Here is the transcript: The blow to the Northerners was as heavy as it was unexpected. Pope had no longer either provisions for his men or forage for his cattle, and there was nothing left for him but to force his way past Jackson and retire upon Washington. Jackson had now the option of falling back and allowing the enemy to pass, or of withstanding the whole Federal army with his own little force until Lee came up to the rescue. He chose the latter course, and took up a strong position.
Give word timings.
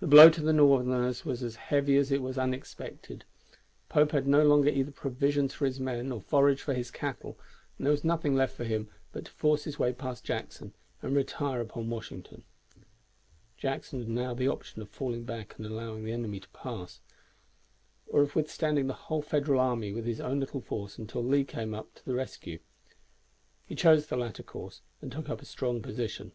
The 0.00 0.06
blow 0.06 0.30
to 0.30 0.40
the 0.40 0.54
Northerners 0.54 1.26
was 1.26 1.42
as 1.42 1.56
heavy 1.56 1.98
as 1.98 2.10
it 2.10 2.22
was 2.22 2.38
unexpected. 2.38 3.26
Pope 3.90 4.12
had 4.12 4.26
no 4.26 4.42
longer 4.44 4.70
either 4.70 4.92
provisions 4.92 5.52
for 5.52 5.66
his 5.66 5.78
men 5.78 6.10
or 6.10 6.22
forage 6.22 6.62
for 6.62 6.72
his 6.72 6.90
cattle, 6.90 7.38
and 7.76 7.84
there 7.86 7.92
was 7.92 8.02
nothing 8.02 8.34
left 8.34 8.56
for 8.56 8.64
him 8.64 8.88
but 9.12 9.26
to 9.26 9.30
force 9.30 9.64
his 9.64 9.78
way 9.78 9.92
past 9.92 10.24
Jackson 10.24 10.72
and 11.02 11.14
retire 11.14 11.60
upon 11.60 11.90
Washington. 11.90 12.44
Jackson 13.58 13.98
had 13.98 14.08
now 14.08 14.32
the 14.32 14.48
option 14.48 14.80
of 14.80 14.88
falling 14.88 15.24
back 15.24 15.54
and 15.58 15.66
allowing 15.66 16.02
the 16.02 16.12
enemy 16.12 16.40
to 16.40 16.48
pass, 16.54 17.00
or 18.06 18.22
of 18.22 18.34
withstanding 18.34 18.86
the 18.86 18.94
whole 18.94 19.20
Federal 19.20 19.60
army 19.60 19.92
with 19.92 20.06
his 20.06 20.18
own 20.18 20.40
little 20.40 20.62
force 20.62 20.96
until 20.96 21.22
Lee 21.22 21.44
came 21.44 21.74
up 21.74 21.94
to 21.96 22.04
the 22.06 22.14
rescue. 22.14 22.58
He 23.66 23.74
chose 23.74 24.06
the 24.06 24.16
latter 24.16 24.42
course, 24.42 24.80
and 25.02 25.12
took 25.12 25.28
up 25.28 25.42
a 25.42 25.44
strong 25.44 25.82
position. 25.82 26.32